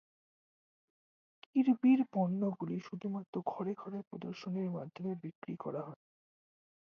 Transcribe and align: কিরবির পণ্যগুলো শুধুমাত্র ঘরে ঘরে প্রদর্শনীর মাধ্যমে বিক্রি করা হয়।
কিরবির 1.43 1.99
পণ্যগুলো 2.13 2.75
শুধুমাত্র 2.87 3.35
ঘরে 3.45 3.73
ঘরে 3.73 3.99
প্রদর্শনীর 4.09 4.69
মাধ্যমে 4.71 5.13
বিক্রি 5.23 5.53
করা 5.55 5.81
হয়। 5.87 6.01